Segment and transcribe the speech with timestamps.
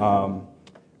[0.00, 0.48] Um,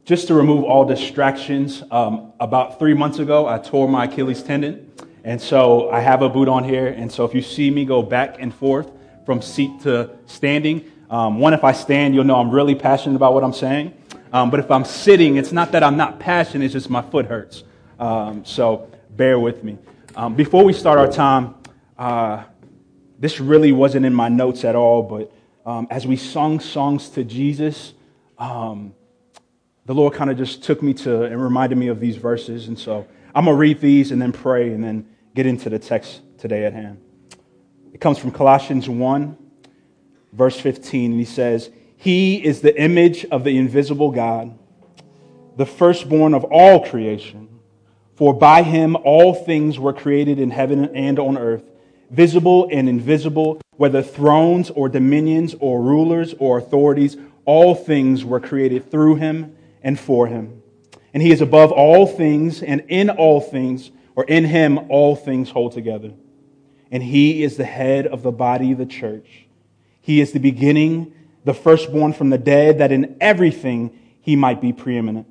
[0.04, 4.92] just to remove all distractions, um, about three months ago, I tore my Achilles tendon.
[5.24, 6.86] And so I have a boot on here.
[6.86, 8.90] And so if you see me go back and forth
[9.24, 13.34] from seat to standing, um, one, if I stand, you'll know I'm really passionate about
[13.34, 13.92] what I'm saying.
[14.32, 17.26] Um, but if I'm sitting, it's not that I'm not passionate, it's just my foot
[17.26, 17.64] hurts.
[17.98, 19.78] Um, so bear with me.
[20.14, 21.54] Um, before we start our time,
[21.98, 22.44] uh,
[23.18, 25.32] this really wasn't in my notes at all, but
[25.64, 27.94] um, as we sung songs to Jesus,
[28.38, 28.94] um,
[29.86, 32.68] the Lord kind of just took me to and reminded me of these verses.
[32.68, 35.78] And so I'm going to read these and then pray and then get into the
[35.78, 37.00] text today at hand.
[37.92, 39.36] It comes from Colossians 1,
[40.32, 44.58] verse 15, and he says, He is the image of the invisible God,
[45.56, 47.48] the firstborn of all creation.
[48.16, 51.64] For by him all things were created in heaven and on earth,
[52.10, 58.90] visible and invisible, whether thrones or dominions or rulers or authorities, all things were created
[58.90, 60.62] through him and for him.
[61.14, 65.48] And he is above all things, and in all things, or in him, all things
[65.48, 66.12] hold together.
[66.90, 69.46] And he is the head of the body, the church.
[70.02, 74.72] He is the beginning, the firstborn from the dead, that in everything he might be
[74.72, 75.26] preeminent.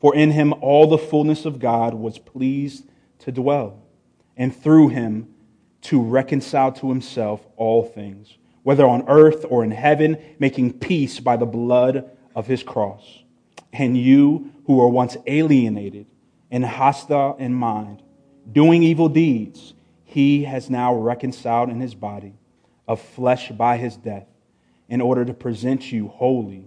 [0.00, 2.88] For in him all the fullness of God was pleased
[3.20, 3.80] to dwell,
[4.36, 5.28] and through him
[5.82, 11.36] to reconcile to himself all things, whether on earth or in heaven, making peace by
[11.36, 13.22] the blood of his cross.
[13.72, 16.06] And you who were once alienated
[16.50, 18.02] and hostile in mind,
[18.50, 22.34] doing evil deeds, he has now reconciled in his body
[22.86, 24.26] of flesh by his death,
[24.88, 26.66] in order to present you holy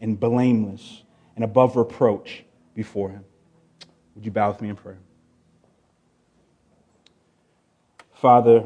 [0.00, 1.02] and blameless
[1.34, 2.44] and above reproach
[2.74, 3.24] before him.
[4.14, 4.98] Would you bow with me in prayer?
[8.14, 8.64] Father,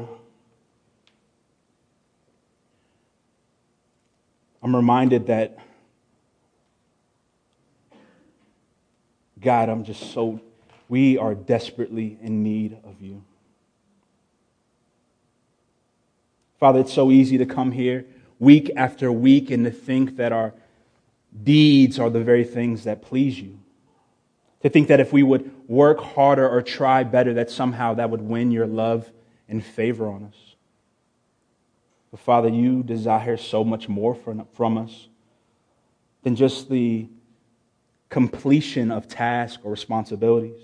[4.61, 5.57] I'm reminded that,
[9.39, 10.39] God, I'm just so,
[10.87, 13.23] we are desperately in need of you.
[16.59, 18.05] Father, it's so easy to come here
[18.37, 20.53] week after week and to think that our
[21.43, 23.61] deeds are the very things that please you
[24.61, 28.21] to think that if we would work harder or try better, that somehow that would
[28.21, 29.11] win your love
[29.49, 30.50] and favor on us.
[32.11, 35.07] But Father, you desire so much more from us
[36.23, 37.07] than just the
[38.09, 40.59] completion of tasks or responsibilities.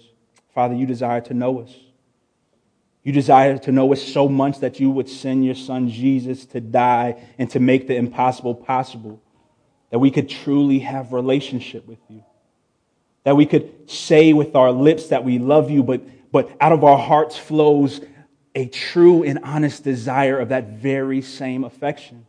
[0.54, 1.74] Father, you desire to know us.
[3.04, 6.60] You desire to know us so much that you would send your son Jesus to
[6.60, 9.22] die and to make the impossible possible,
[9.90, 12.24] that we could truly have relationship with you
[13.28, 16.86] that we could say with our lips that we love you, but, but out of
[16.86, 18.00] our hearts flows
[18.58, 22.26] a true and honest desire of that very same affection.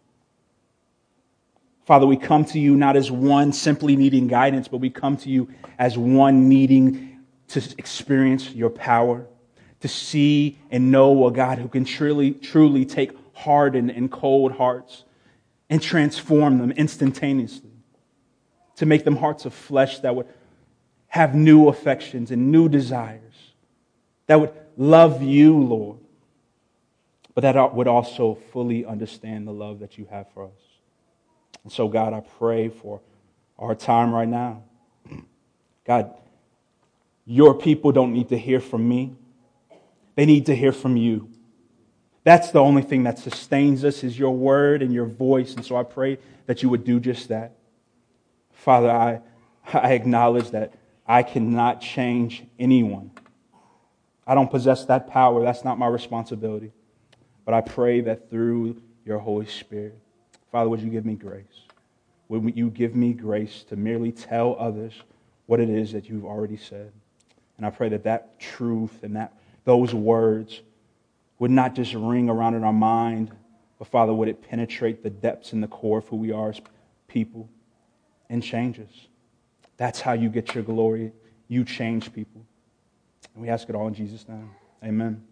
[1.87, 5.31] Father, we come to you not as one simply needing guidance, but we come to
[5.31, 7.19] you as one needing
[7.49, 9.27] to experience your power,
[9.81, 15.05] to see and know a God who can truly, truly take hardened and cold hearts
[15.71, 17.71] and transform them instantaneously,
[18.77, 20.27] to make them hearts of flesh that would
[21.07, 23.23] have new affections and new desires,
[24.27, 26.01] that would love you, Lord,
[27.39, 30.61] but that would also fully understand the love that you have for us.
[31.63, 33.01] And so, God, I pray for
[33.61, 34.65] our time right now.
[35.87, 36.17] God,
[37.25, 39.15] your people don't need to hear from me.
[40.17, 41.31] They need to hear from you.
[42.25, 45.55] That's the only thing that sustains us is your word and your voice.
[45.55, 47.53] And so I pray that you would do just that.
[48.51, 49.21] Father, I,
[49.73, 50.75] I acknowledge that
[51.07, 53.13] I cannot change anyone.
[54.27, 55.45] I don't possess that power.
[55.45, 56.73] That's not my responsibility.
[57.49, 58.77] But I pray that through
[59.07, 59.99] your Holy Spirit,
[60.53, 61.63] Father, would you give me grace?
[62.29, 64.93] Would you give me grace to merely tell others
[65.47, 66.93] what it is that you've already said?
[67.57, 69.33] And I pray that that truth and that
[69.65, 70.61] those words
[71.39, 73.31] would not just ring around in our mind,
[73.79, 76.61] but Father, would it penetrate the depths and the core of who we are as
[77.07, 77.49] people
[78.29, 79.07] and change us?
[79.79, 81.13] That's how you get your glory.
[81.49, 82.45] You change people.
[83.33, 84.51] And we ask it all in Jesus' name.
[84.85, 85.25] Amen.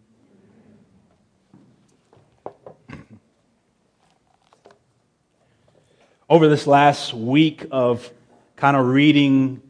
[6.28, 8.12] Over this last week of
[8.56, 9.62] kind of reading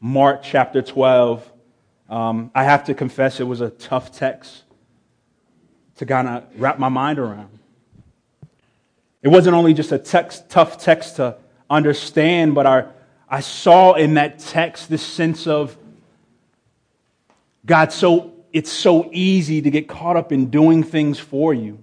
[0.00, 1.48] Mark chapter 12,
[2.08, 4.64] um, I have to confess it was a tough text
[5.98, 7.60] to kind of wrap my mind around.
[9.22, 11.36] It wasn't only just a text, tough text to
[11.70, 12.92] understand, but our
[13.28, 15.78] I saw in that text this sense of
[17.64, 21.78] God, so it's so easy to get caught up in doing things for you.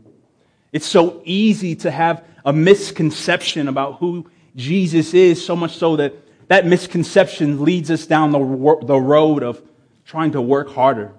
[0.71, 6.13] It's so easy to have a misconception about who Jesus is, so much so that,
[6.47, 8.39] that misconception leads us down the,
[8.83, 9.61] the road of
[10.05, 11.13] trying to work harder,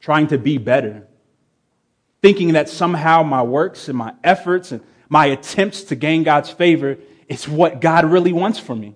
[0.00, 1.06] trying to be better,
[2.20, 6.98] thinking that somehow my works and my efforts and my attempts to gain God's favor
[7.28, 8.94] is what God really wants for me.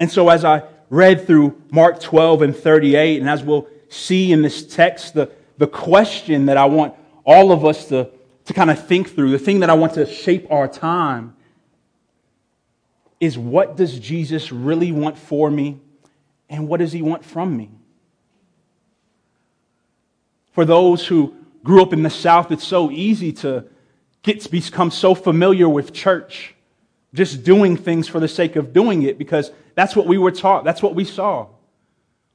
[0.00, 4.42] And so as I read through Mark 12 and 38, and as we'll see in
[4.42, 6.94] this text, the, the question that I want
[7.28, 8.08] all of us to,
[8.46, 11.36] to kind of think through, the thing that I want to shape our time
[13.20, 15.78] is what does Jesus really want for me
[16.48, 17.70] and what does he want from me?
[20.52, 23.66] For those who grew up in the South, it's so easy to
[24.22, 26.54] get to become so familiar with church,
[27.12, 30.64] just doing things for the sake of doing it, because that's what we were taught,
[30.64, 31.48] that's what we saw.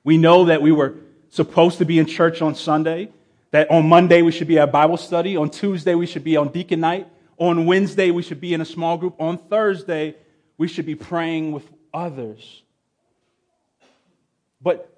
[0.04, 0.98] We know that we were
[1.30, 3.10] supposed to be in church on Sunday,
[3.54, 6.50] that on Monday we should be at Bible study, on Tuesday we should be on
[6.50, 7.08] deacon night,
[7.38, 10.16] on Wednesday we should be in a small group, on Thursday
[10.58, 11.64] we should be praying with
[11.94, 12.64] others.
[14.60, 14.92] But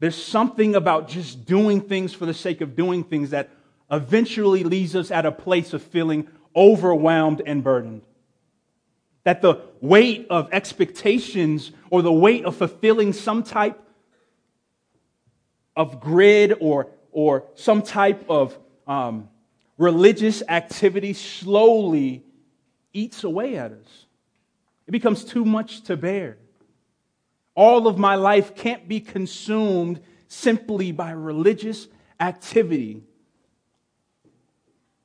[0.00, 3.50] there's something about just doing things for the sake of doing things that
[3.88, 6.26] eventually leaves us at a place of feeling
[6.56, 8.02] overwhelmed and burdened.
[9.22, 13.80] That the weight of expectations or the weight of fulfilling some type
[15.76, 19.28] of grid or, or some type of um,
[19.78, 22.24] religious activity slowly
[22.92, 24.06] eats away at us.
[24.86, 26.38] It becomes too much to bear.
[27.54, 31.86] All of my life can't be consumed simply by religious
[32.18, 33.02] activity.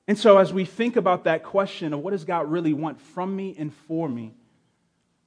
[0.07, 3.35] And so, as we think about that question of what does God really want from
[3.35, 4.33] me and for me,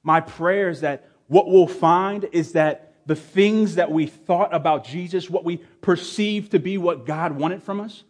[0.01, 4.85] my prayer is that what we'll find is that the things that we thought about
[4.85, 8.03] Jesus, what we perceived to be what God wanted from us,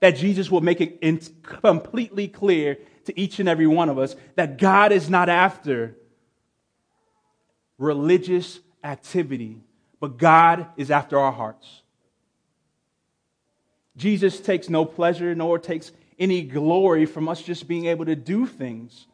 [0.00, 1.00] that Jesus will make it
[1.42, 5.96] completely clear to each and every one of us that God is not after
[7.78, 9.60] religious activity,
[10.00, 11.82] but God is after our hearts.
[13.96, 18.46] Jesus takes no pleasure nor takes any glory from us just being able to do
[18.46, 19.06] things.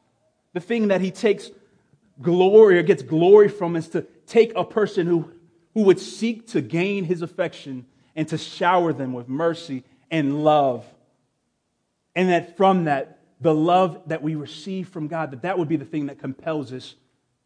[0.52, 1.50] The thing that he takes
[2.20, 5.30] glory or gets glory from is to take a person who,
[5.74, 7.86] who would seek to gain his affection
[8.16, 10.84] and to shower them with mercy and love.
[12.14, 15.76] And that from that, the love that we receive from God, that that would be
[15.76, 16.94] the thing that compels us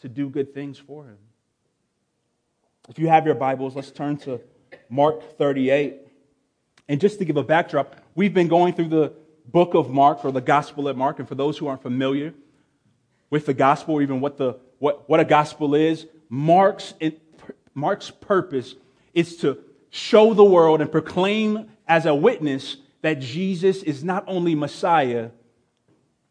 [0.00, 1.18] to do good things for him.
[2.88, 4.40] If you have your Bibles, let's turn to
[4.88, 5.96] Mark 38.
[6.88, 9.12] And just to give a backdrop, we've been going through the
[9.46, 11.18] book of Mark or the gospel of Mark.
[11.18, 12.32] And for those who aren't familiar
[13.30, 16.94] with the gospel or even what, the, what, what a gospel is, Mark's,
[17.74, 18.74] Mark's purpose
[19.14, 19.58] is to
[19.90, 25.30] show the world and proclaim as a witness that Jesus is not only Messiah,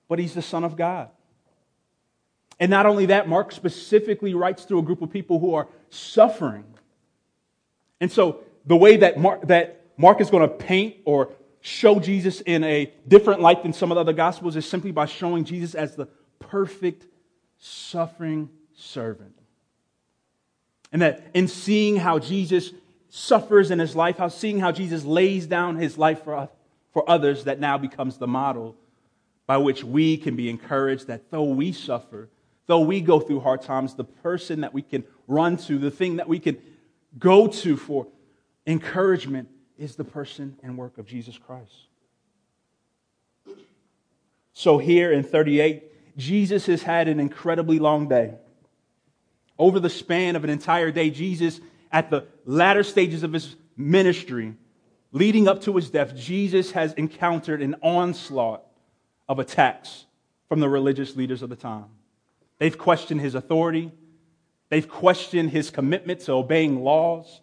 [0.07, 1.09] but he's the Son of God.
[2.59, 6.65] And not only that, Mark specifically writes to a group of people who are suffering.
[8.01, 12.41] And so the way that Mark, that Mark is going to paint or show Jesus
[12.41, 15.75] in a different light than some of the other gospels is simply by showing Jesus
[15.75, 16.07] as the
[16.39, 17.05] perfect
[17.57, 19.37] suffering servant.
[20.92, 22.72] And that in seeing how Jesus
[23.10, 26.50] suffers in his life, how seeing how Jesus lays down his life for,
[26.94, 28.75] for others, that now becomes the model
[29.45, 32.30] by which we can be encouraged that though we suffer,
[32.68, 36.18] though we go through hard times, the person that we can run to, the thing
[36.18, 36.57] that we can
[37.18, 38.07] go to for
[38.66, 39.47] encouragement
[39.78, 41.88] is the person and work of Jesus Christ.
[44.54, 48.33] So, here in 38, Jesus has had an incredibly long day.
[49.59, 51.59] Over the span of an entire day, Jesus,
[51.92, 54.56] at the latter stages of his ministry,
[55.11, 58.64] leading up to his death, Jesus has encountered an onslaught
[59.28, 60.06] of attacks
[60.47, 61.85] from the religious leaders of the time.
[62.59, 63.92] They've questioned his authority.
[64.69, 67.42] They've questioned his commitment to obeying laws.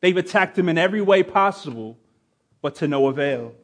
[0.00, 1.98] They've attacked him in every way possible,
[2.62, 3.54] but to no avail.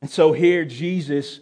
[0.00, 1.40] And so here, Jesus,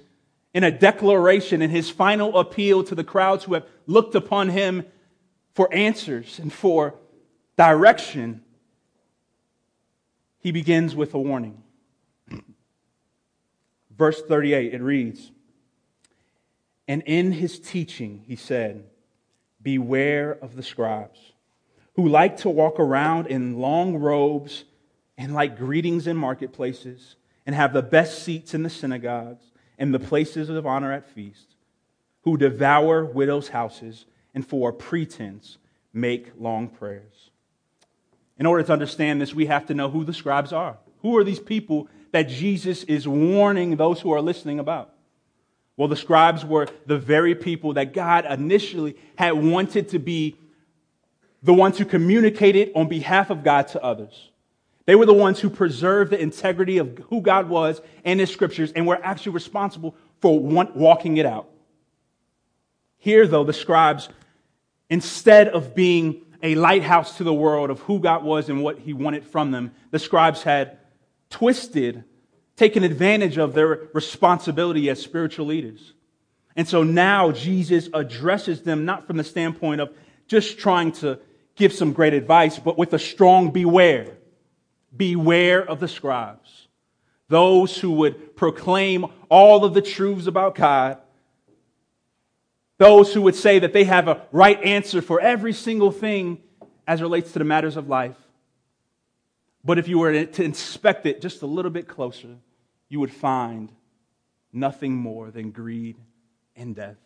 [0.55, 4.85] in a declaration, in his final appeal to the crowds who have looked upon him
[5.55, 6.95] for answers and for
[7.57, 8.43] direction,
[10.39, 11.63] he begins with a warning.
[13.97, 15.31] Verse 38, it reads,
[16.89, 18.85] and in his teaching, he said,
[19.63, 21.33] Beware of the scribes
[21.95, 24.65] who like to walk around in long robes
[25.19, 27.17] and like greetings in marketplaces
[27.47, 29.45] and have the best seats in the synagogues
[29.79, 31.55] and the places of honor at feasts,
[32.23, 35.59] who devour widows' houses and for pretense
[35.93, 37.31] make long prayers.
[38.39, 40.79] In order to understand this, we have to know who the scribes are.
[41.03, 44.93] Who are these people that Jesus is warning those who are listening about?
[45.77, 50.37] Well, the scribes were the very people that God initially had wanted to be
[51.43, 54.31] the ones who communicated on behalf of God to others.
[54.85, 58.73] They were the ones who preserved the integrity of who God was and his scriptures
[58.73, 61.49] and were actually responsible for walking it out.
[62.99, 64.09] Here, though, the scribes,
[64.93, 68.93] instead of being a lighthouse to the world of who God was and what he
[68.93, 70.77] wanted from them, the scribes had
[71.31, 72.05] twisted,
[72.57, 75.95] taken advantage of their responsibility as spiritual leaders.
[76.57, 79.97] And so now Jesus addresses them not from the standpoint of
[80.29, 81.19] just trying to
[81.57, 84.19] give some great advice, but with a strong beware.
[84.95, 86.69] Beware of the scribes,
[87.29, 90.99] those who would proclaim all of the truths about God,
[92.83, 96.43] those who would say that they have a right answer for every single thing
[96.85, 98.17] as relates to the matters of life.
[99.65, 102.39] But if you were to inspect it just a little bit closer,
[102.89, 103.71] you would find
[104.53, 105.97] nothing more than greed
[106.57, 106.97] and death.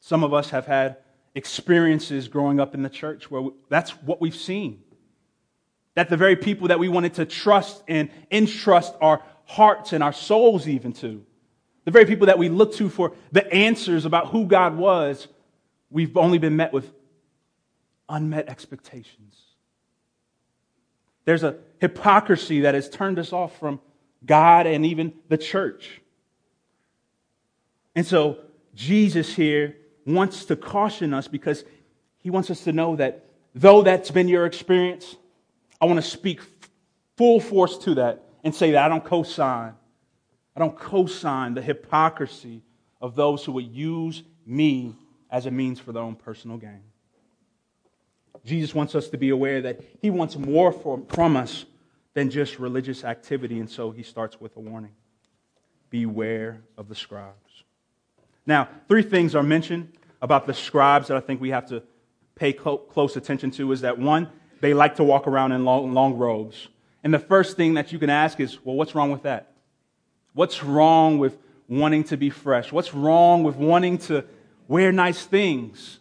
[0.00, 0.96] Some of us have had
[1.36, 4.82] experiences growing up in the church where that's what we've seen.
[5.94, 10.12] That the very people that we wanted to trust and entrust our hearts and our
[10.12, 11.24] souls even to,
[11.86, 15.28] the very people that we look to for the answers about who God was,
[15.88, 16.92] we've only been met with
[18.08, 19.40] unmet expectations.
[21.24, 23.80] There's a hypocrisy that has turned us off from
[24.24, 26.00] God and even the church.
[27.94, 28.38] And so
[28.74, 31.64] Jesus here wants to caution us because
[32.18, 35.14] he wants us to know that though that's been your experience,
[35.80, 36.40] I want to speak
[37.16, 39.74] full force to that and say that I don't co sign.
[40.56, 42.62] I don't co sign the hypocrisy
[43.00, 44.96] of those who would use me
[45.30, 46.82] as a means for their own personal gain.
[48.44, 51.66] Jesus wants us to be aware that he wants more from us
[52.14, 54.92] than just religious activity, and so he starts with a warning
[55.90, 57.64] Beware of the scribes.
[58.46, 61.82] Now, three things are mentioned about the scribes that I think we have to
[62.34, 64.28] pay close attention to is that one,
[64.60, 66.68] they like to walk around in long, long robes.
[67.04, 69.55] And the first thing that you can ask is, well, what's wrong with that?
[70.36, 72.70] What's wrong with wanting to be fresh?
[72.70, 74.22] What's wrong with wanting to
[74.68, 75.98] wear nice things?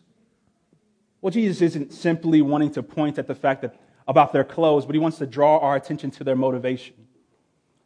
[1.22, 4.94] Well, Jesus isn't simply wanting to point at the fact that about their clothes, but
[4.94, 6.96] he wants to draw our attention to their motivation.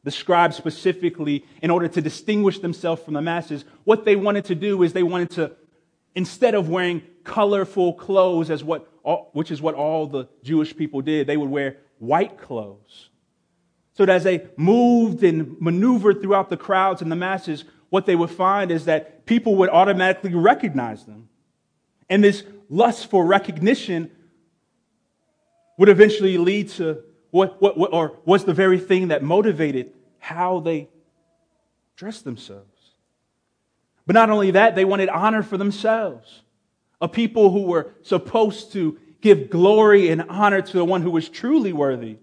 [0.04, 4.56] The scribes specifically, in order to distinguish themselves from the masses, what they wanted to
[4.56, 5.52] do is they wanted to,
[6.16, 8.90] instead of wearing colorful clothes, as what,
[9.34, 13.10] which is what all the Jewish people did, they would wear white clothes.
[14.00, 18.16] So that as they moved and maneuvered throughout the crowds and the masses, what they
[18.16, 21.28] would find is that people would automatically recognize them.
[22.10, 24.10] And this lust for recognition
[25.78, 30.62] would eventually lead to what, what, what, or was the very thing that motivated how
[30.62, 30.88] they
[31.98, 32.94] dressed themselves.
[34.08, 36.44] But not only that, they wanted honor for themselves.
[37.02, 41.28] A people who were supposed to give glory and honor to the one who was
[41.28, 42.20] truly worthy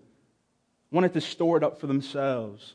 [0.90, 2.74] wanted to store it up for themselves.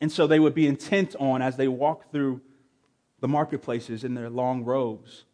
[0.00, 2.40] And so they would be intent on, as they walked through
[3.20, 5.24] the marketplaces in their long robes,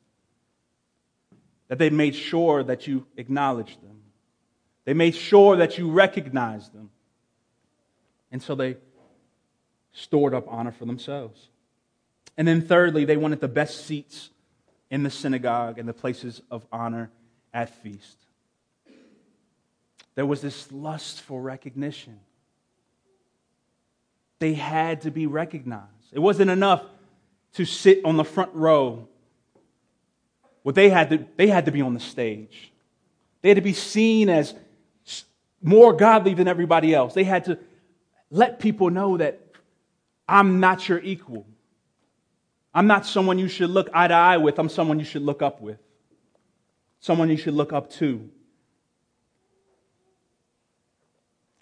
[1.69, 4.03] that they made sure that you acknowledged them.
[4.85, 6.91] They made sure that you recognized them.
[8.31, 8.77] And so they
[9.93, 11.49] stored up honor for themselves.
[12.37, 14.31] And then, thirdly, they wanted the best seats
[14.91, 17.11] in the synagogue and the places of honor
[17.53, 18.22] at feast.
[20.15, 22.21] There was this lust for recognition.
[24.39, 25.87] They had to be recognized.
[26.13, 26.85] It wasn't enough
[27.55, 29.09] to sit on the front row.
[30.63, 32.73] What they had to, they had to be on the stage.
[33.41, 34.55] They had to be seen as
[35.63, 37.15] more godly than everybody else.
[37.15, 37.59] They had to
[38.31, 39.41] let people know that
[40.29, 41.47] I'm not your equal.
[42.75, 44.59] I'm not someone you should look eye to eye with.
[44.59, 45.79] I'm someone you should look up with,
[47.01, 48.31] someone you should look up to.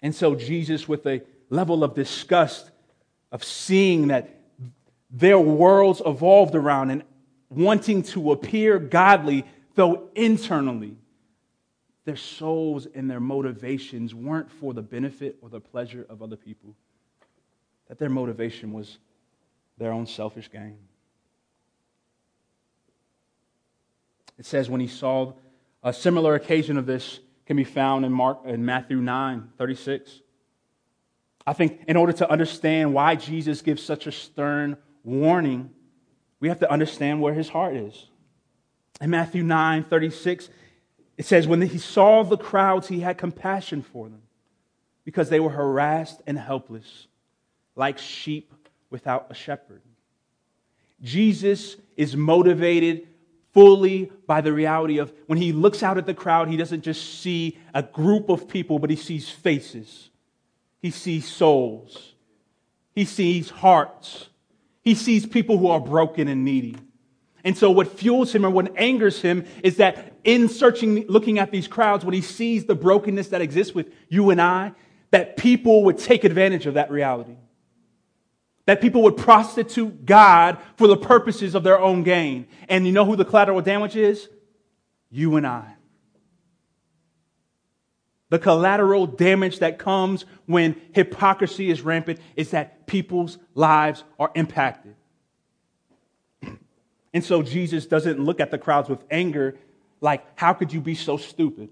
[0.01, 2.71] And so, Jesus, with a level of disgust
[3.31, 4.29] of seeing that
[5.09, 7.03] their worlds evolved around and
[7.49, 10.95] wanting to appear godly, though internally
[12.05, 16.75] their souls and their motivations weren't for the benefit or the pleasure of other people,
[17.87, 18.97] that their motivation was
[19.77, 20.77] their own selfish gain.
[24.39, 25.33] It says when he saw
[25.83, 30.21] a similar occasion of this can be found in Mark in Matthew 9, 36.
[31.45, 35.71] I think in order to understand why Jesus gives such a stern warning,
[36.39, 38.07] we have to understand where his heart is.
[38.99, 40.49] In Matthew 9, 36,
[41.17, 44.21] it says, when he saw the crowds, he had compassion for them
[45.03, 47.07] because they were harassed and helpless,
[47.75, 48.53] like sheep
[48.89, 49.81] without a shepherd.
[51.01, 53.07] Jesus is motivated
[53.53, 57.21] fully by the reality of when he looks out at the crowd, he doesn't just
[57.21, 60.09] see a group of people, but he sees faces.
[60.81, 62.13] He sees souls.
[62.95, 64.29] He sees hearts.
[64.83, 66.77] He sees people who are broken and needy.
[67.43, 71.51] And so what fuels him or what angers him is that in searching, looking at
[71.51, 74.73] these crowds, when he sees the brokenness that exists with you and I,
[75.09, 77.35] that people would take advantage of that reality.
[78.65, 82.47] That people would prostitute God for the purposes of their own gain.
[82.69, 84.29] And you know who the collateral damage is?
[85.09, 85.75] You and I.
[88.29, 94.95] The collateral damage that comes when hypocrisy is rampant is that people's lives are impacted.
[97.13, 99.57] And so Jesus doesn't look at the crowds with anger
[99.99, 101.69] like, how could you be so stupid?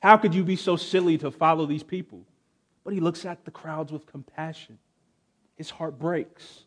[0.00, 2.26] How could you be so silly to follow these people?
[2.84, 4.78] But he looks at the crowds with compassion.
[5.56, 6.62] His heart breaks.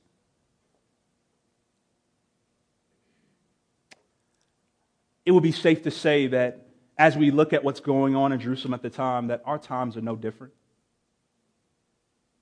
[5.26, 6.66] It would be safe to say that
[6.98, 9.96] as we look at what's going on in Jerusalem at the time, that our times
[9.96, 10.54] are no different.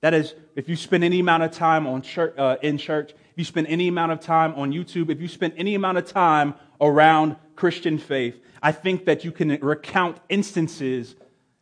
[0.00, 3.36] That is, if you spend any amount of time on church, uh, in church, if
[3.36, 6.54] you spend any amount of time on YouTube, if you spend any amount of time
[6.80, 11.14] around Christian faith, I think that you can recount instances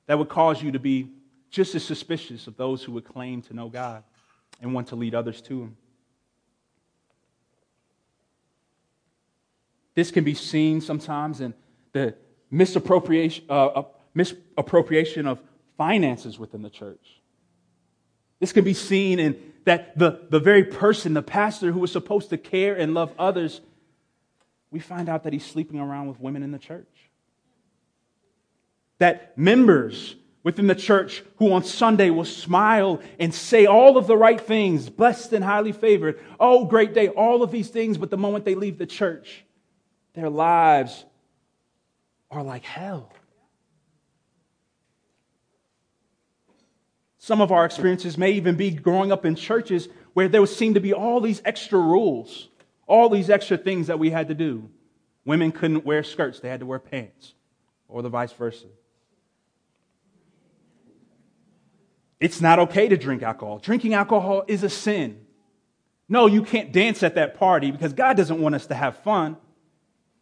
[0.06, 1.10] that would cause you to be
[1.50, 4.04] just as suspicious of those who would claim to know God
[4.60, 5.76] and want to lead others to Him.
[9.94, 11.54] This can be seen sometimes in
[11.92, 12.14] the
[12.50, 13.82] misappropriation, uh, uh,
[14.14, 15.40] misappropriation of
[15.76, 17.20] finances within the church.
[18.38, 22.30] This can be seen in that the, the very person, the pastor who was supposed
[22.30, 23.60] to care and love others,
[24.70, 26.86] we find out that he's sleeping around with women in the church.
[28.98, 30.14] That members
[30.46, 34.88] within the church who on Sunday will smile and say all of the right things,
[34.88, 38.54] blessed and highly favored, oh, great day, all of these things, but the moment they
[38.54, 39.44] leave the church,
[40.14, 41.04] their lives
[42.30, 43.12] are like hell.
[47.18, 50.74] Some of our experiences may even be growing up in churches where there would seem
[50.74, 52.50] to be all these extra rules,
[52.86, 54.70] all these extra things that we had to do.
[55.24, 57.34] Women couldn't wear skirts, they had to wear pants,
[57.88, 58.66] or the vice versa.
[62.18, 63.58] It's not okay to drink alcohol.
[63.58, 65.20] Drinking alcohol is a sin.
[66.08, 69.36] No, you can't dance at that party because God doesn't want us to have fun.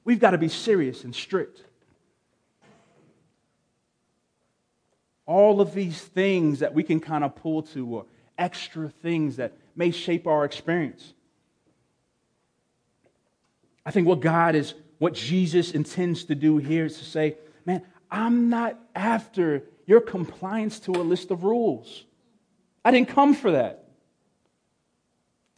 [0.05, 1.63] We've got to be serious and strict.
[5.27, 9.53] All of these things that we can kind of pull to, or extra things that
[9.77, 11.15] may shape our experience.
[13.87, 17.83] I think what God is, what Jesus intends to do here is to say, man,
[18.11, 22.05] I'm not after your compliance to a list of rules.
[22.85, 23.81] I didn't come for that.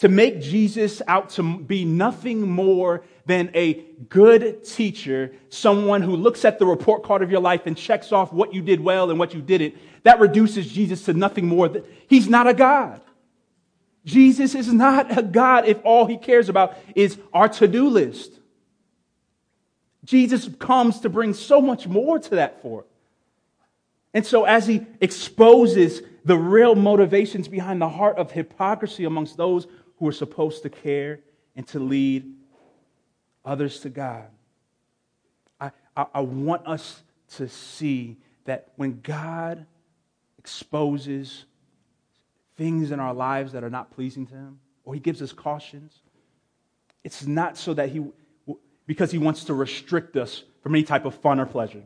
[0.00, 3.74] To make Jesus out to be nothing more than a
[4.08, 8.32] good teacher, someone who looks at the report card of your life and checks off
[8.32, 11.68] what you did well and what you didn't, that reduces Jesus to nothing more.
[11.68, 13.00] Than, he's not a God.
[14.04, 18.38] Jesus is not a God if all he cares about is our to do list.
[20.04, 22.86] Jesus comes to bring so much more to that for us.
[24.16, 29.66] And so, as he exposes the real motivations behind the heart of hypocrisy amongst those
[29.98, 31.20] who are supposed to care
[31.54, 32.24] and to lead
[33.44, 34.28] others to God,
[35.60, 37.02] I, I, I want us
[37.34, 39.66] to see that when God
[40.38, 41.44] exposes
[42.56, 46.00] things in our lives that are not pleasing to Him, or He gives us cautions,
[47.04, 48.02] it's not so that He,
[48.86, 51.82] because He wants to restrict us from any type of fun or pleasure.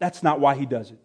[0.00, 0.98] That's not why He does it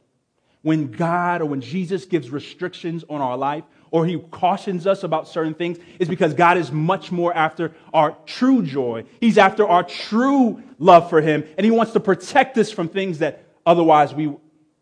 [0.62, 5.28] when God or when Jesus gives restrictions on our life or he cautions us about
[5.28, 9.06] certain things is because God is much more after our true joy.
[9.19, 13.19] He's after our true love for him and he wants to protect us from things
[13.19, 14.36] that otherwise we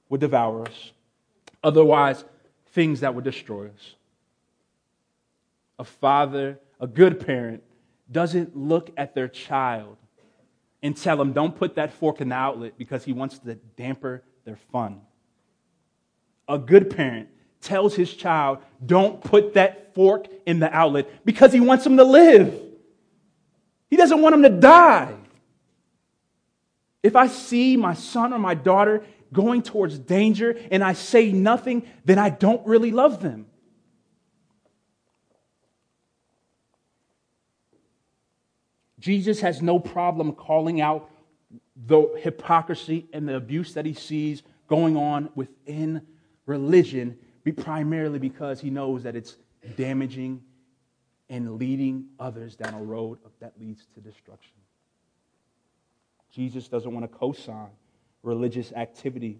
[0.09, 0.91] would devour us.
[1.63, 2.23] Otherwise,
[2.71, 3.95] things that would destroy us.
[5.77, 7.63] A father, a good parent,
[8.11, 9.97] doesn't look at their child
[10.81, 14.23] and tell them, don't put that fork in the outlet because he wants to damper
[14.45, 15.01] their fun
[16.49, 17.29] a good parent
[17.61, 22.03] tells his child, don't put that fork in the outlet because he wants him to
[22.03, 22.59] live.
[23.89, 25.13] He doesn't want him to die.
[27.03, 31.87] If I see my son or my daughter going towards danger and I say nothing,
[32.03, 33.45] then I don't really love them.
[38.99, 41.09] Jesus has no problem calling out
[41.75, 46.05] the hypocrisy and the abuse that he sees going on within
[46.49, 49.37] religion be primarily because he knows that it's
[49.77, 50.41] damaging
[51.29, 54.55] and leading others down a road that leads to destruction.
[56.33, 57.69] Jesus doesn't want to co sign
[58.23, 59.39] religious activity.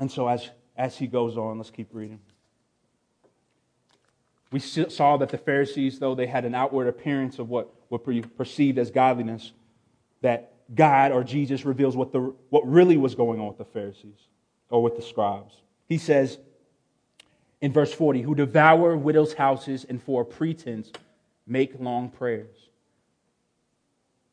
[0.00, 2.18] And so, as, as he goes on, let's keep reading.
[4.50, 8.78] We saw that the Pharisees, though they had an outward appearance of what were perceived
[8.78, 9.52] as godliness,
[10.20, 14.28] that God or Jesus reveals what, the, what really was going on with the Pharisees
[14.70, 15.54] or with the scribes.
[15.86, 16.38] He says
[17.60, 20.90] in verse 40, who devour widows' houses and for a pretense
[21.46, 22.56] make long prayers.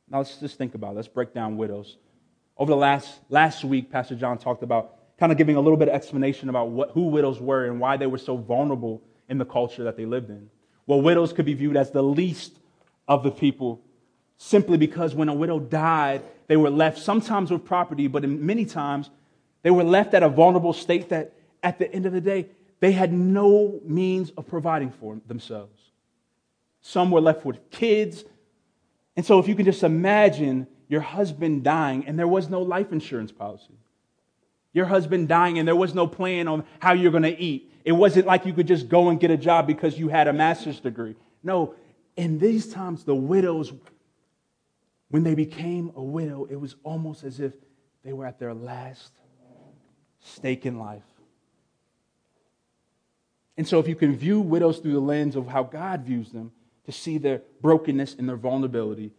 [0.09, 0.95] Now let's just think about it.
[0.95, 1.97] Let's break down widows.
[2.57, 5.87] Over the last, last week, Pastor John talked about kind of giving a little bit
[5.87, 9.45] of explanation about what, who widows were and why they were so vulnerable in the
[9.45, 10.49] culture that they lived in.
[10.85, 12.59] Well, widows could be viewed as the least
[13.07, 13.81] of the people
[14.43, 18.65] simply because when a widow died, they were left sometimes with property, but in many
[18.65, 19.11] times
[19.61, 22.47] they were left at a vulnerable state that at the end of the day,
[22.79, 25.79] they had no means of providing for themselves.
[26.81, 28.25] Some were left with kids.
[29.15, 32.91] And so, if you can just imagine your husband dying and there was no life
[32.91, 33.77] insurance policy,
[34.73, 37.71] your husband dying and there was no plan on how you're going to eat.
[37.85, 40.33] It wasn't like you could just go and get a job because you had a
[40.33, 41.15] master's degree.
[41.43, 41.75] No,
[42.17, 43.71] in these times, the widows
[45.11, 47.53] when they became a widow, it was almost as if
[48.03, 49.11] they were at their last
[50.19, 51.03] stake in life.
[53.57, 56.51] And so, if you can view widows through the lens of how God views them,
[56.85, 59.11] to see their brokenness and their vulnerability,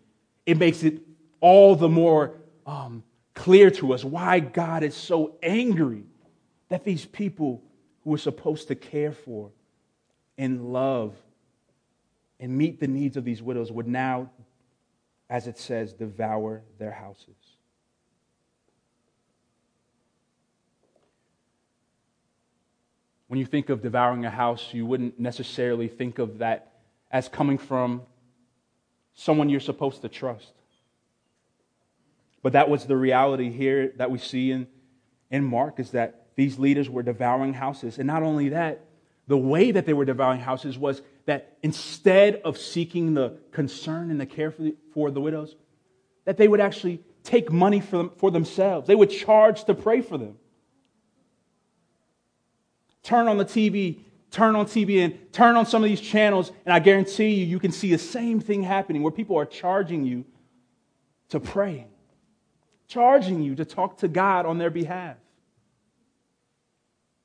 [0.47, 1.01] it makes it
[1.41, 2.35] all the more
[2.67, 6.05] um, clear to us why God is so angry
[6.69, 7.63] that these people
[8.03, 9.51] who are supposed to care for
[10.39, 11.15] and love
[12.41, 14.31] and meet the needs of these widows would now
[15.33, 17.35] as it says, devour their houses.
[23.29, 26.73] When you think of devouring a house, you wouldn't necessarily think of that
[27.11, 28.03] as coming from
[29.15, 30.53] someone you're supposed to trust.
[32.43, 34.67] But that was the reality here that we see in,
[35.31, 37.97] in Mark is that these leaders were devouring houses.
[37.97, 38.85] And not only that,
[39.29, 44.21] the way that they were devouring houses was that instead of seeking the concern and
[44.21, 45.57] the care for the, for the widows,
[46.25, 48.87] that they would actually take money for, them, for themselves.
[48.87, 50.37] They would charge to pray for them.
[53.03, 56.79] Turn on the TV, turn on and turn on some of these channels, and I
[56.79, 60.25] guarantee you, you can see the same thing happening where people are charging you
[61.29, 61.87] to pray,
[62.89, 65.17] charging you to talk to God on their behalf.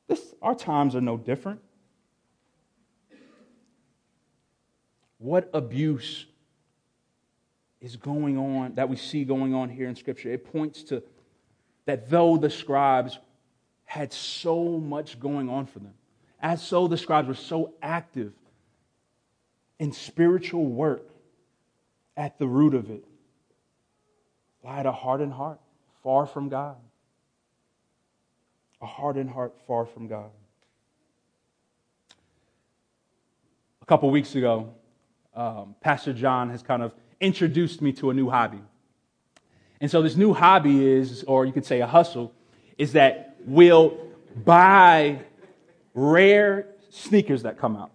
[0.08, 1.62] This, our times are no different.
[5.18, 6.26] What abuse
[7.82, 10.32] is going on that we see going on here in Scripture?
[10.32, 11.04] It points to
[11.86, 13.18] that though the scribes
[13.86, 15.94] had so much going on for them,
[16.42, 18.34] as so the scribes were so active
[19.80, 21.08] in spiritual work,
[22.18, 23.06] at the root of it
[24.64, 25.60] lied a hardened heart
[26.04, 26.76] far from God.
[28.82, 30.30] A hardened heart far from God.
[33.82, 34.74] A couple weeks ago,
[35.38, 38.62] um, Pastor John has kind of introduced me to a new hobby.
[39.80, 42.34] And so, this new hobby is, or you could say a hustle,
[42.78, 43.96] is that we'll
[44.44, 45.20] buy
[45.94, 47.92] rare sneakers that come out.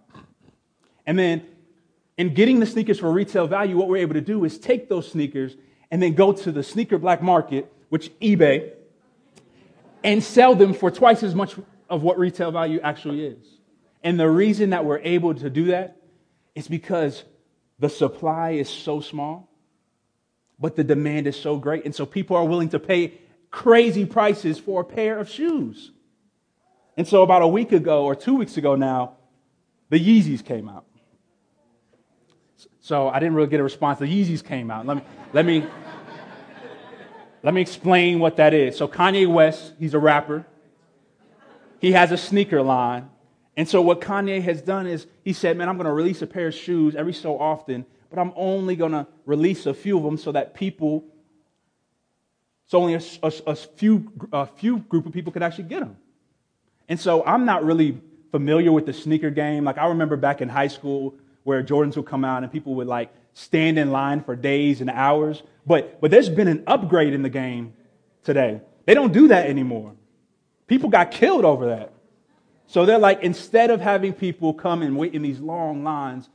[1.05, 1.45] And then,
[2.17, 5.11] in getting the sneakers for retail value, what we're able to do is take those
[5.11, 5.57] sneakers
[5.91, 8.71] and then go to the sneaker black market, which eBay,
[10.03, 11.55] and sell them for twice as much
[11.89, 13.57] of what retail value actually is.
[14.03, 15.97] And the reason that we're able to do that
[16.55, 17.23] is because
[17.83, 19.49] the supply is so small,
[20.57, 21.83] but the demand is so great.
[21.83, 23.19] And so people are willing to pay
[23.51, 25.91] crazy prices for a pair of shoes.
[26.95, 29.17] And so about a week ago or two weeks ago now,
[29.89, 30.85] the Yeezys came out.
[32.79, 33.99] So I didn't really get a response.
[33.99, 34.85] The Yeezys came out.
[34.85, 35.65] Let me, let me,
[37.43, 38.77] let me explain what that is.
[38.77, 40.45] So Kanye West, he's a rapper.
[41.81, 43.09] He has a sneaker line
[43.55, 46.27] and so what Kanye has done is he said, man, I'm going to release a
[46.27, 50.03] pair of shoes every so often, but I'm only going to release a few of
[50.03, 51.05] them so that people,
[52.65, 55.97] so only a, a, a, few, a few group of people could actually get them.
[56.89, 59.63] And so I'm not really familiar with the sneaker game.
[59.63, 62.87] Like I remember back in high school where Jordans would come out and people would
[62.87, 65.43] like stand in line for days and hours.
[65.65, 67.73] But, but there's been an upgrade in the game
[68.23, 68.61] today.
[68.85, 69.93] They don't do that anymore.
[70.67, 71.92] People got killed over that.
[72.73, 76.27] So they're like, instead of having people come and wait in these long lines,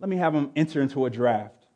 [0.00, 1.68] let me have them enter into a draft.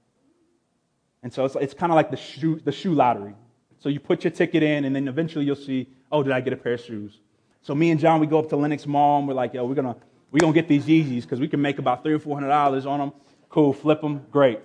[1.22, 3.36] And so it's, it's kind of like the shoe, the shoe lottery.
[3.78, 6.52] So you put your ticket in, and then eventually you'll see, oh, did I get
[6.52, 7.20] a pair of shoes?
[7.62, 9.76] So me and John, we go up to Lenox Mall, and we're like, yo, we're
[9.76, 10.00] going to
[10.32, 12.86] We're to get these Yeezys because we can make about three or four hundred dollars
[12.86, 13.12] on them.
[13.48, 14.58] Cool, flip them, great.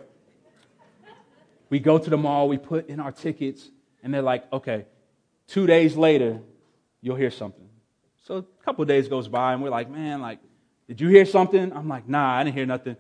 [1.69, 3.69] We go to the mall, we put in our tickets,
[4.01, 4.85] and they're like, okay,
[5.45, 6.39] two days later,
[7.01, 7.69] you'll hear something.
[8.23, 10.39] So a couple days goes by, and we're like, man, like,
[10.87, 11.73] did you hear something?
[11.73, 12.95] I'm like, nah, I didn't hear nothing.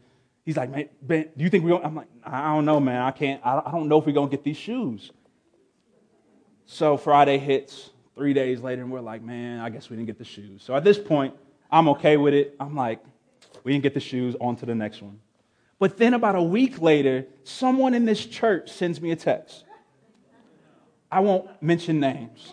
[0.45, 3.01] He's like, man, ben, do you think we're going I'm like, I don't know, man.
[3.01, 5.11] I can't, I don't know if we're going to get these shoes.
[6.65, 10.17] So Friday hits, three days later, and we're like, man, I guess we didn't get
[10.17, 10.61] the shoes.
[10.61, 11.33] So at this point,
[11.71, 12.55] I'm okay with it.
[12.59, 13.01] I'm like,
[13.63, 15.19] we didn't get the shoes, on to the next one.
[15.79, 19.63] But then about a week later, someone in this church sends me a text.
[21.09, 22.51] I won't mention names.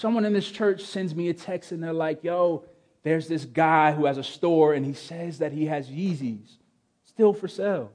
[0.00, 2.64] Someone in this church sends me a text and they're like, yo,
[3.02, 6.56] there's this guy who has a store and he says that he has Yeezys
[7.04, 7.92] still for sale.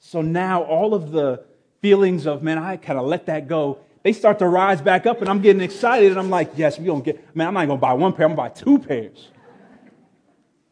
[0.00, 1.44] So now all of the
[1.80, 5.20] feelings of, man, I kind of let that go, they start to rise back up
[5.20, 7.66] and I'm getting excited and I'm like, yes, we're going to get, man, I'm not
[7.66, 9.28] going to buy one pair, I'm going to buy two pairs.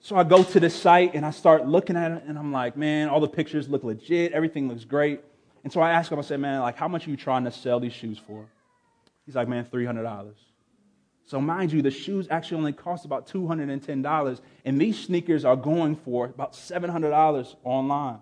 [0.01, 2.77] So I go to the site and I start looking at it and I'm like,
[2.77, 5.21] man, all the pictures look legit, everything looks great.
[5.63, 7.53] And so I ask him, I said, man, like, how much are you trying to
[7.53, 8.47] sell these shoes for?
[9.27, 10.35] He's like, man, $300.
[11.25, 15.97] So, mind you, the shoes actually only cost about $210, and these sneakers are going
[15.97, 18.19] for about $700 online.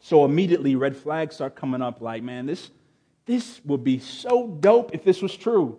[0.00, 2.70] So, immediately, red flags start coming up like, man, this,
[3.26, 5.78] this would be so dope if this was true,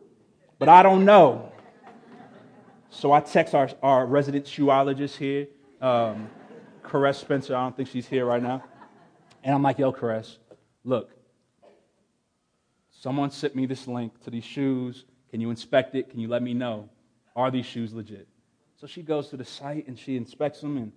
[0.58, 1.52] but I don't know.
[2.90, 5.48] So, I text our, our resident shoeologist here,
[5.82, 6.30] um,
[6.82, 7.56] Caress Spencer.
[7.56, 8.64] I don't think she's here right now.
[9.44, 10.38] And I'm like, yo, Caress,
[10.84, 11.12] look,
[13.00, 16.10] someone sent me this link to these shoes can you inspect it?
[16.10, 16.90] Can you let me know?
[17.36, 18.28] Are these shoes legit?
[18.80, 20.78] So she goes to the site and she inspects them.
[20.78, 20.92] And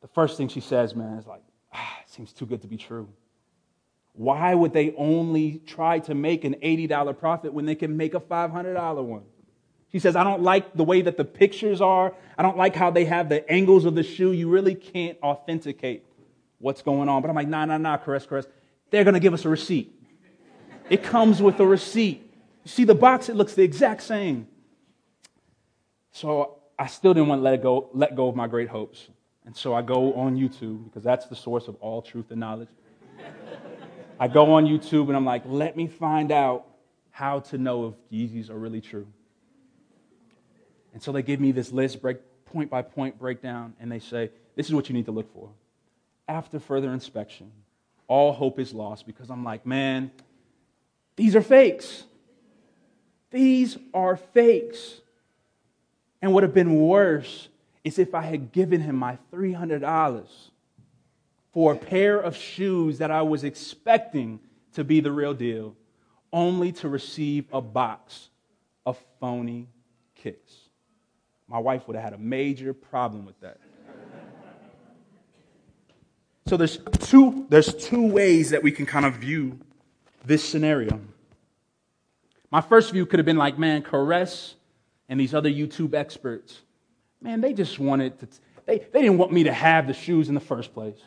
[0.00, 2.76] the first thing she says, man, is like, ah, it seems too good to be
[2.76, 3.08] true.
[4.14, 8.20] Why would they only try to make an $80 profit when they can make a
[8.20, 9.22] $500 one?
[9.92, 12.14] She says, I don't like the way that the pictures are.
[12.36, 14.32] I don't like how they have the angles of the shoe.
[14.32, 16.04] You really can't authenticate
[16.58, 17.22] what's going on.
[17.22, 18.46] But I'm like, nah, nah, nah, caress, caress.
[18.90, 19.99] They're going to give us a receipt.
[20.90, 22.30] It comes with a receipt.
[22.64, 24.48] You see the box, it looks the exact same.
[26.10, 29.08] So I still didn't want to let it go, let go of my great hopes.
[29.46, 32.68] And so I go on YouTube because that's the source of all truth and knowledge.
[34.18, 36.66] I go on YouTube and I'm like, let me find out
[37.10, 39.06] how to know if Yeezys are really true.
[40.92, 44.30] And so they give me this list, break, point by point breakdown, and they say,
[44.56, 45.50] this is what you need to look for.
[46.28, 47.52] After further inspection,
[48.08, 50.10] all hope is lost because I'm like, man,
[51.20, 52.04] these are fakes.
[53.30, 55.02] These are fakes.
[56.22, 57.48] And would have been worse
[57.84, 60.26] is if I had given him my $300
[61.52, 64.40] for a pair of shoes that I was expecting
[64.72, 65.76] to be the real deal,
[66.32, 68.30] only to receive a box
[68.86, 69.68] of phony
[70.14, 70.54] kicks.
[71.48, 73.58] My wife would have had a major problem with that.
[76.46, 79.58] so there's two, there's two ways that we can kind of view
[80.24, 81.00] this scenario.
[82.50, 84.54] My first view could have been like, man, Caress
[85.08, 86.60] and these other YouTube experts,
[87.20, 88.28] man, they just wanted to,
[88.66, 90.98] they, they didn't want me to have the shoes in the first place.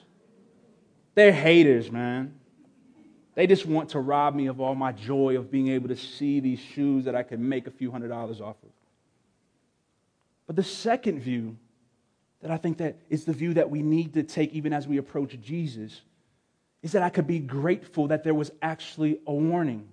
[1.15, 2.33] They're haters, man.
[3.35, 6.39] They just want to rob me of all my joy of being able to see
[6.39, 8.69] these shoes that I can make a few hundred dollars off of.
[10.45, 11.57] But the second view
[12.41, 14.97] that I think that is the view that we need to take even as we
[14.97, 16.01] approach Jesus
[16.83, 19.87] is that I could be grateful that there was actually a warning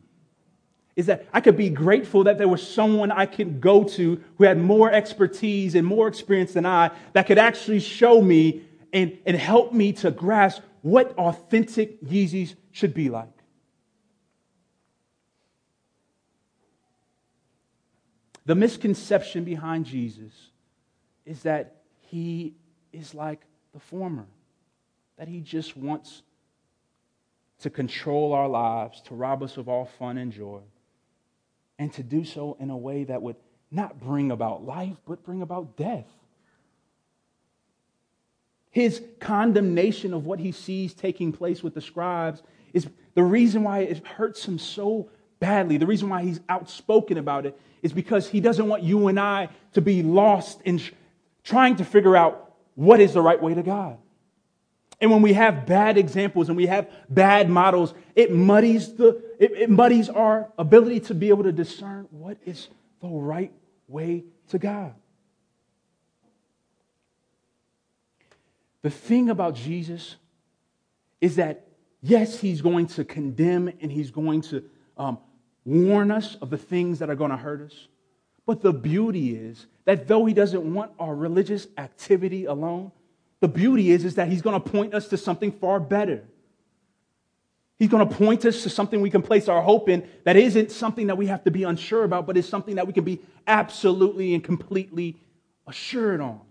[1.01, 4.45] is that I could be grateful that there was someone I could go to who
[4.45, 9.35] had more expertise and more experience than I that could actually show me and, and
[9.35, 13.29] help me to grasp what authentic Yeezys should be like.
[18.45, 20.33] The misconception behind Jesus
[21.25, 21.77] is that
[22.09, 22.55] he
[22.93, 23.41] is like
[23.73, 24.27] the former,
[25.17, 26.23] that he just wants
[27.61, 30.61] to control our lives, to rob us of all fun and joy
[31.79, 33.37] and to do so in a way that would
[33.71, 36.07] not bring about life, but bring about death.
[38.71, 42.43] His condemnation of what he sees taking place with the scribes
[42.73, 45.09] is the reason why it hurts him so
[45.41, 45.79] badly.
[45.79, 49.49] The reason why he's outspoken about it is because he doesn't want you and I
[49.73, 50.81] to be lost in
[51.43, 53.97] trying to figure out what is the right way to God.
[55.01, 59.53] And when we have bad examples and we have bad models, it muddies, the, it,
[59.53, 62.69] it muddies our ability to be able to discern what is
[63.01, 63.53] the right
[63.89, 64.95] way to God.
[68.83, 70.17] The thing about Jesus
[71.21, 71.67] is that,
[72.03, 74.65] yes, he's going to condemn and he's going to
[74.97, 75.19] um,
[75.65, 77.89] warn us of the things that are going to hurt us.
[78.47, 82.93] But the beauty is that though he doesn't want our religious activity alone,
[83.41, 86.25] the beauty is, is that he's going to point us to something far better.
[87.79, 90.71] He's going to point us to something we can place our hope in that isn't
[90.71, 93.21] something that we have to be unsure about, but is something that we can be
[93.47, 95.17] absolutely and completely
[95.67, 96.43] assured on.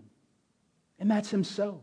[0.98, 1.82] And that's himself.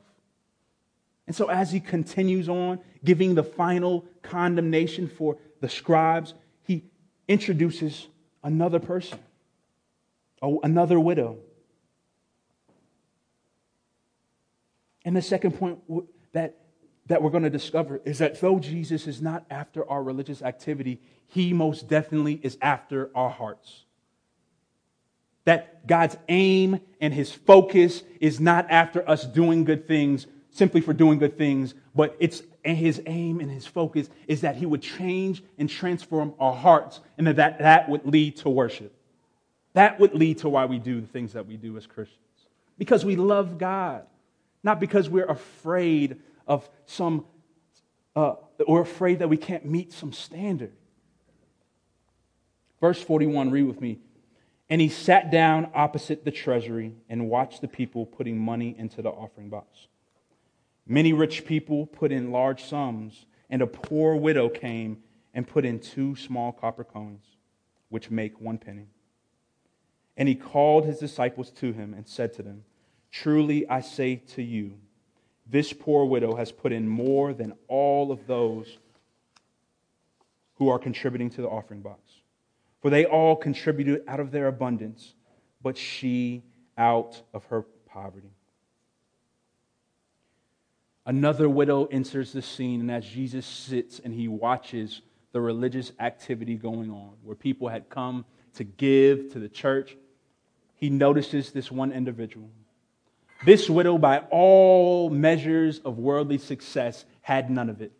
[1.27, 6.83] And so, as he continues on giving the final condemnation for the scribes, he
[7.27, 8.07] introduces
[8.43, 9.19] another person,
[10.41, 11.37] oh, another widow.
[15.07, 15.79] And the second point
[16.33, 16.57] that,
[17.05, 20.99] that we're going to discover is that though Jesus is not after our religious activity,
[21.27, 23.85] he most definitely is after our hearts.
[25.45, 30.91] That God's aim and his focus is not after us doing good things, simply for
[30.91, 34.81] doing good things, but it's and his aim and his focus is that he would
[34.81, 38.93] change and transform our hearts and that, that that would lead to worship.
[39.71, 42.19] That would lead to why we do the things that we do as Christians.
[42.77, 44.05] Because we love God,
[44.67, 47.25] not because we're afraid of some,
[48.17, 48.35] uh,
[48.67, 50.73] or afraid that we can't meet some standard.
[52.81, 53.99] Verse 41, read with me.
[54.69, 59.09] And he sat down opposite the treasury and watched the people putting money into the
[59.09, 59.87] offering box.
[60.85, 64.97] Many rich people put in large sums, and a poor widow came
[65.33, 67.23] and put in two small copper coins,
[67.87, 68.87] which make one penny.
[70.17, 72.65] And he called his disciples to him and said to them,
[73.11, 74.77] Truly I say to you,
[75.49, 78.77] this poor widow has put in more than all of those
[80.55, 82.01] who are contributing to the offering box.
[82.81, 85.13] For they all contributed out of their abundance,
[85.61, 86.43] but she
[86.77, 88.31] out of her poverty.
[91.05, 96.55] Another widow enters the scene, and as Jesus sits and he watches the religious activity
[96.55, 99.95] going on, where people had come to give to the church,
[100.75, 102.49] he notices this one individual.
[103.45, 107.91] This widow, by all measures of worldly success, had none of it.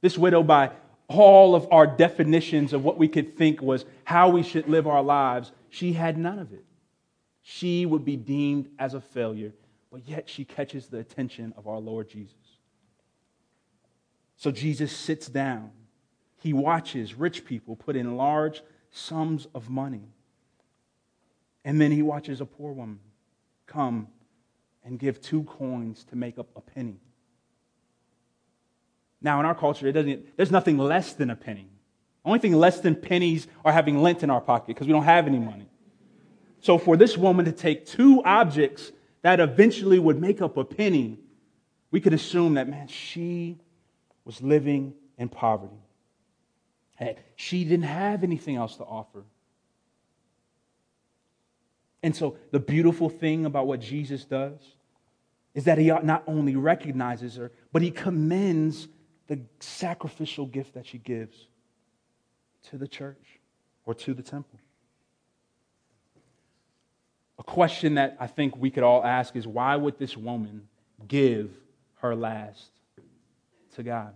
[0.00, 0.70] This widow, by
[1.08, 5.02] all of our definitions of what we could think was how we should live our
[5.02, 6.64] lives, she had none of it.
[7.42, 9.52] She would be deemed as a failure
[9.90, 12.34] but yet she catches the attention of our Lord Jesus.
[14.36, 15.72] So Jesus sits down.
[16.38, 20.08] He watches rich people put in large sums of money.
[21.64, 23.00] And then he watches a poor woman
[23.66, 24.08] come
[24.84, 26.96] and give two coins to make up a penny.
[29.22, 31.68] Now, in our culture, it doesn't, there's nothing less than a penny.
[32.24, 35.26] Only thing less than pennies are having lint in our pocket because we don't have
[35.26, 35.66] any money.
[36.60, 41.18] So, for this woman to take two objects that eventually would make up a penny,
[41.90, 43.58] we could assume that, man, she
[44.24, 45.76] was living in poverty.
[47.36, 49.24] She didn't have anything else to offer.
[52.02, 54.58] And so, the beautiful thing about what Jesus does
[55.54, 58.88] is that he not only recognizes her, but he commends
[59.26, 61.36] the sacrificial gift that she gives
[62.70, 63.40] to the church
[63.84, 64.58] or to the temple.
[67.38, 70.68] A question that I think we could all ask is why would this woman
[71.08, 71.50] give
[71.96, 72.70] her last
[73.74, 74.14] to God?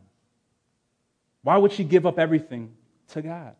[1.42, 2.75] Why would she give up everything
[3.09, 3.55] to God?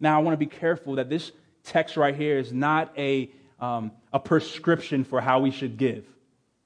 [0.00, 1.32] Now, I want to be careful that this
[1.64, 6.04] text right here is not a, um, a prescription for how we should give.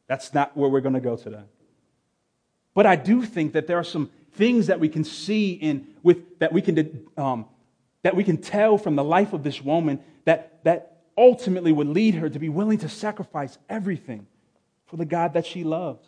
[0.06, 1.44] That's not where we're going to go today.
[2.74, 6.38] But I do think that there are some things that we can see in with
[6.38, 7.46] that we can um,
[8.02, 12.14] that we can tell from the life of this woman that that ultimately would lead
[12.14, 14.26] her to be willing to sacrifice everything
[14.86, 16.06] for the God that she loved.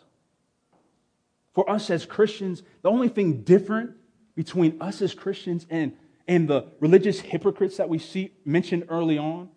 [1.53, 3.91] For us as Christians, the only thing different
[4.35, 5.91] between us as Christians and,
[6.31, 9.49] and the religious hypocrites that we see mentioned early on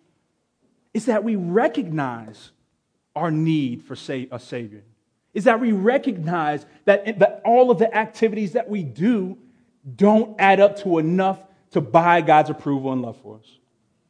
[0.93, 2.51] is that we recognize
[3.15, 4.83] our need for a Savior.
[5.33, 9.37] Is that we recognize that, that all of the activities that we do
[9.95, 11.39] don't add up to enough
[11.71, 13.47] to buy God's approval and love for us.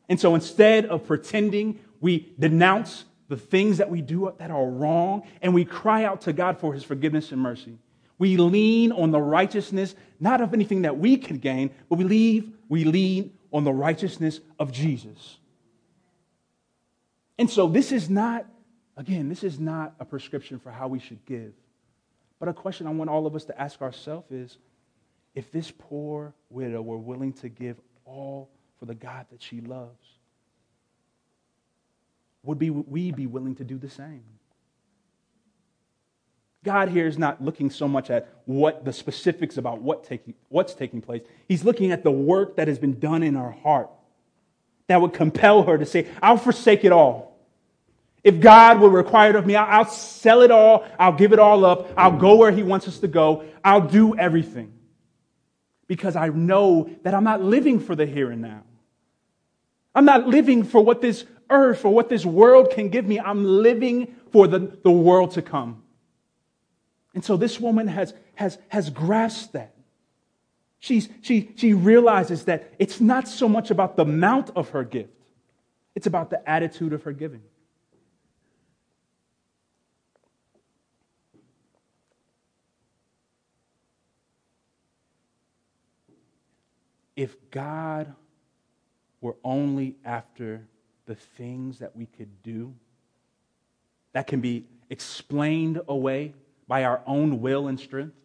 [0.10, 5.22] And so instead of pretending, we denounce the things that we do that are wrong
[5.43, 7.78] and we cry out to God for his forgiveness and mercy.
[8.18, 12.51] We lean on the righteousness, not of anything that we can gain, but we, leave,
[12.70, 15.38] we lean on the righteousness of Jesus.
[17.38, 18.45] And so this is not,
[18.95, 21.53] again, this is not a prescription for how we should give.
[22.39, 24.57] But a question I want all of us to ask ourselves is
[25.34, 28.49] if this poor widow were willing to give all
[28.80, 30.07] for the God that she loves.
[32.43, 34.24] Would we be willing to do the same?
[36.66, 40.74] God here is not looking so much at what the specifics about what taking, what's
[40.74, 41.22] taking place.
[41.47, 43.89] He's looking at the work that has been done in our heart.
[44.88, 47.39] that would compel her to say, I'll forsake it all.
[48.24, 50.86] If God will require it of me, I'll sell it all.
[50.99, 51.91] I'll give it all up.
[51.95, 53.45] I'll go where He wants us to go.
[53.63, 54.74] I'll do everything.
[55.88, 58.63] Because I know that I'm not living for the here and now.
[59.93, 63.20] I'm not living for what this earth or what this world can give me.
[63.20, 65.84] I'm living for the, the world to come.
[67.16, 69.74] And so this woman has, has, has grasped that.
[70.80, 75.09] She's, she, she realizes that it's not so much about the amount of her gift,
[75.95, 77.41] it's about the attitude of her giving.
[87.16, 88.13] If God
[89.22, 90.68] were only after
[91.05, 92.76] the things that we could do
[94.11, 96.34] that can be explained away
[96.68, 98.16] by our own will and strength,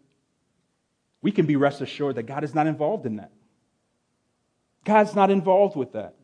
[1.22, 3.30] we can be rest assured that God is not involved in that.
[4.84, 6.14] God's not involved with that.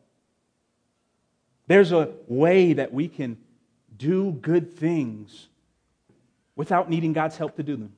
[1.67, 3.37] There's a way that we can
[3.95, 5.47] do good things
[6.55, 7.93] without needing God's help to do them.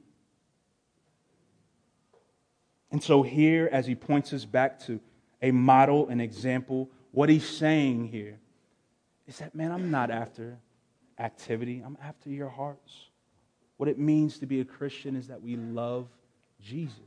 [2.91, 4.99] And so, here, as he points us back to
[5.41, 8.39] a model, an example, what he's saying here
[9.28, 10.57] is that, man, I'm not after
[11.20, 13.09] activity, I'm after your hearts.
[13.80, 16.09] What it means to be a Christian is that we love
[16.59, 16.99] Jesus.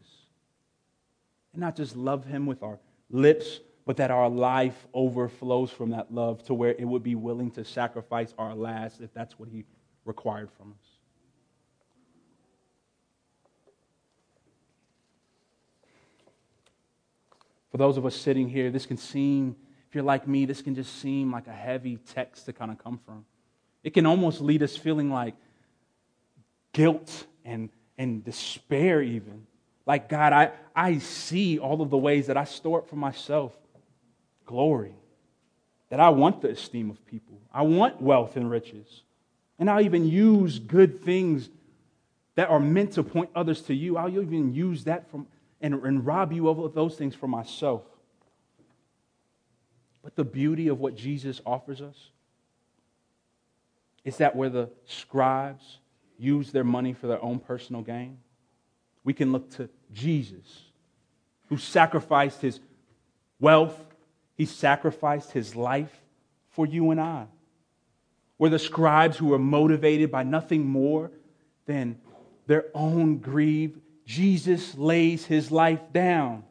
[1.52, 2.78] And not just love him with our
[3.10, 7.50] lips, but that our life overflows from that love to where it would be willing
[7.50, 9.66] to sacrifice our last if that's what he
[10.06, 10.86] required from us.
[17.70, 19.56] For those of us sitting here, this can seem,
[19.90, 22.82] if you're like me, this can just seem like a heavy text to kind of
[22.82, 23.26] come from.
[23.84, 25.34] It can almost lead us feeling like
[26.72, 29.46] guilt and, and despair, even.
[29.86, 33.52] Like, God, I, I see all of the ways that I store up for myself
[34.46, 34.94] glory,
[35.88, 39.02] that I want the esteem of people, I want wealth and riches.
[39.58, 41.48] And I'll even use good things
[42.34, 43.96] that are meant to point others to you.
[43.96, 45.26] I'll even use that from
[45.60, 47.82] and, and rob you of those things for myself.
[50.02, 52.10] But the beauty of what Jesus offers us
[54.04, 55.78] is that where the scribes
[56.22, 58.18] use their money for their own personal gain,
[59.04, 60.62] we can look to Jesus,
[61.48, 62.60] who sacrificed his
[63.40, 63.78] wealth,
[64.36, 66.00] he sacrificed his life
[66.50, 67.26] for you and I.
[68.36, 71.10] Where the scribes who were motivated by nothing more
[71.66, 71.98] than
[72.46, 76.44] their own greed Jesus lays his life down.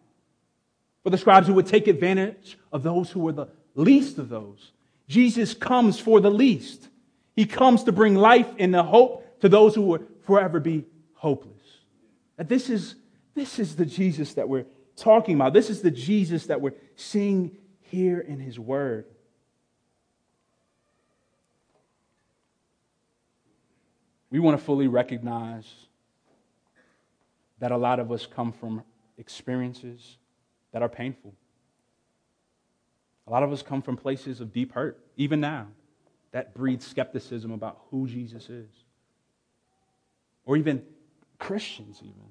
[1.03, 4.71] For the scribes who would take advantage of those who were the least of those,
[5.07, 6.87] Jesus comes for the least.
[7.35, 10.85] He comes to bring life in the hope to those who will forever be
[11.15, 11.61] hopeless.
[12.37, 12.95] And this is,
[13.35, 14.65] this is the Jesus that we're
[14.95, 15.53] talking about.
[15.53, 19.05] This is the Jesus that we're seeing here in his word.
[24.29, 25.65] We want to fully recognize
[27.59, 28.83] that a lot of us come from
[29.17, 30.17] experiences
[30.71, 31.33] that are painful.
[33.27, 35.67] A lot of us come from places of deep hurt, even now,
[36.31, 38.69] that breeds skepticism about who Jesus is.
[40.51, 40.83] Or even
[41.39, 42.27] Christians, even.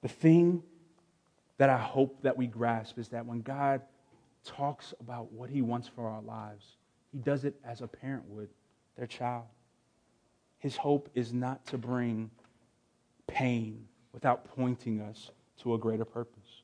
[0.00, 0.62] The thing
[1.58, 3.82] that I hope that we grasp is that when God
[4.42, 6.64] talks about what he wants for our lives,
[7.12, 8.48] he does it as a parent would
[8.96, 9.44] their child.
[10.60, 12.30] His hope is not to bring
[13.26, 16.62] pain without pointing us to a greater purpose.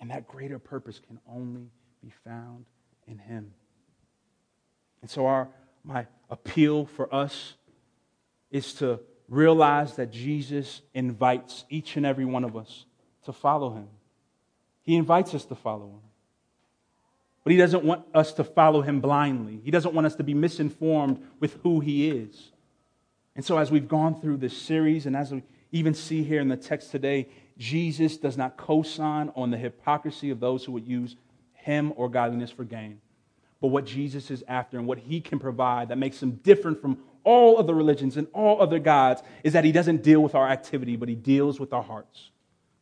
[0.00, 1.70] And that greater purpose can only
[2.04, 2.66] be found
[3.06, 3.54] in Him.
[5.00, 5.48] And so, our,
[5.82, 7.54] my appeal for us
[8.50, 12.84] is to realize that Jesus invites each and every one of us
[13.24, 13.88] to follow Him.
[14.82, 16.00] He invites us to follow Him.
[17.42, 20.34] But He doesn't want us to follow Him blindly, He doesn't want us to be
[20.34, 22.52] misinformed with who He is.
[23.34, 25.42] And so, as we've gone through this series and as we
[25.72, 27.28] even see here in the text today,
[27.58, 31.16] Jesus does not co-sign on the hypocrisy of those who would use
[31.52, 33.00] him or godliness for gain.
[33.60, 36.98] But what Jesus is after and what he can provide that makes him different from
[37.26, 40.94] all other religions and all other gods is that he doesn't deal with our activity,
[40.94, 42.30] but he deals with our hearts.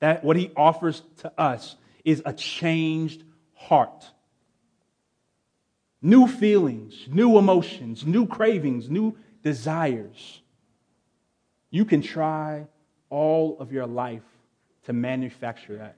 [0.01, 3.24] That what he offers to us is a changed
[3.55, 4.05] heart.
[6.03, 10.42] New feelings, new emotions, new cravings, new desires.
[11.70, 12.66] You can try
[13.09, 14.22] all of your life
[14.84, 15.97] to manufacture that.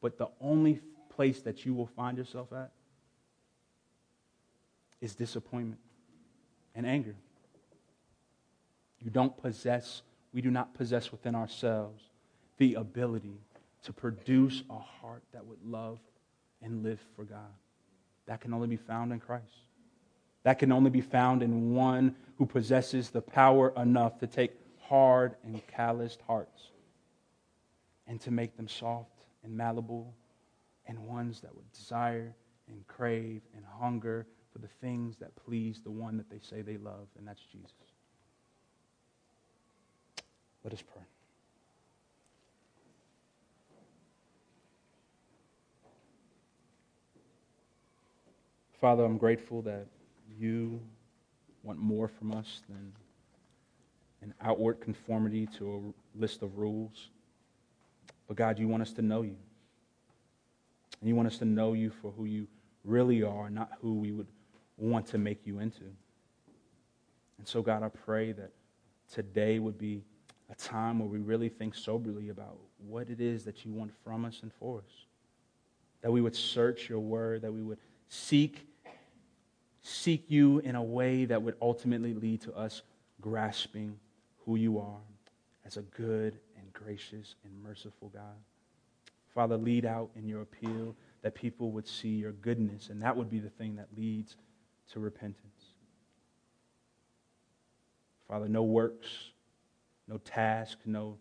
[0.00, 0.80] But the only
[1.14, 2.72] place that you will find yourself at
[5.00, 5.80] is disappointment
[6.74, 7.14] and anger.
[9.00, 12.02] You don't possess, we do not possess within ourselves
[12.58, 13.40] the ability
[13.84, 15.98] to produce a heart that would love
[16.62, 17.54] and live for God.
[18.26, 19.44] That can only be found in Christ.
[20.42, 25.36] That can only be found in one who possesses the power enough to take hard
[25.44, 26.70] and calloused hearts
[28.06, 30.14] and to make them soft and malleable
[30.86, 32.34] and ones that would desire
[32.68, 36.78] and crave and hunger for the things that please the one that they say they
[36.78, 37.87] love, and that's Jesus.
[40.68, 41.02] Let us pray.
[48.78, 49.86] Father, I'm grateful that
[50.38, 50.78] you
[51.62, 52.92] want more from us than
[54.20, 57.08] an outward conformity to a list of rules.
[58.26, 59.36] But God, you want us to know you.
[61.00, 62.46] And you want us to know you for who you
[62.84, 64.28] really are, not who we would
[64.76, 65.84] want to make you into.
[67.38, 68.50] And so, God, I pray that
[69.10, 70.04] today would be
[70.50, 74.24] a time where we really think soberly about what it is that you want from
[74.24, 75.06] us and for us.
[76.02, 77.78] That we would search your word, that we would
[78.08, 78.64] seek
[79.80, 82.82] seek you in a way that would ultimately lead to us
[83.20, 83.98] grasping
[84.44, 85.00] who you are
[85.64, 88.36] as a good and gracious and merciful God.
[89.34, 93.30] Father, lead out in your appeal that people would see your goodness, and that would
[93.30, 94.36] be the thing that leads
[94.92, 95.64] to repentance.
[98.26, 99.08] Father, no works,
[100.08, 101.18] no task, no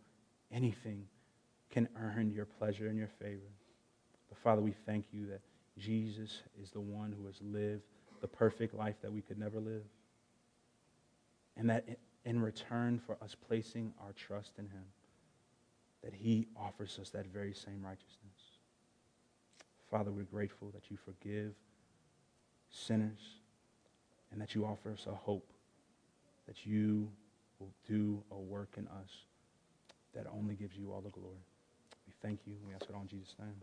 [0.51, 1.05] anything
[1.69, 3.51] can earn your pleasure and your favor.
[4.29, 5.41] But Father, we thank you that
[5.77, 7.83] Jesus is the one who has lived
[8.21, 9.83] the perfect life that we could never live.
[11.55, 11.85] And that
[12.25, 14.85] in return for us placing our trust in him,
[16.03, 18.57] that he offers us that very same righteousness.
[19.89, 21.53] Father, we're grateful that you forgive
[22.69, 23.39] sinners
[24.31, 25.51] and that you offer us a hope
[26.47, 27.09] that you
[27.59, 29.09] will do a work in us
[30.13, 31.43] that only gives you all the glory.
[32.07, 32.55] We thank you.
[32.65, 33.55] We ask it all in Jesus' name.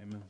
[0.00, 0.22] Amen.